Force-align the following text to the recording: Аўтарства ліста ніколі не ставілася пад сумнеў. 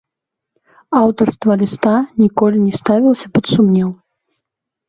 Аўтарства 0.99 1.57
ліста 1.63 1.93
ніколі 2.23 2.57
не 2.65 2.73
ставілася 2.81 3.27
пад 3.37 3.43
сумнеў. 3.55 3.89